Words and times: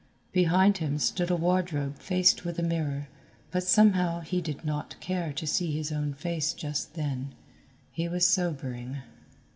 Behind 0.31 0.79
him 0.79 0.97
stood 0.97 1.29
a 1.29 1.35
wardrobe 1.35 1.99
faced 1.99 2.43
with 2.43 2.57
a 2.57 2.63
mirror, 2.63 3.07
but 3.51 3.61
somehow 3.61 4.21
he 4.21 4.41
did 4.41 4.65
not 4.65 4.99
care 4.99 5.31
to 5.33 5.45
see 5.45 5.73
his 5.77 5.91
own 5.91 6.15
face 6.15 6.53
just 6.53 6.95
then. 6.95 7.35
He 7.91 8.09
was 8.09 8.25
sobering. 8.25 8.97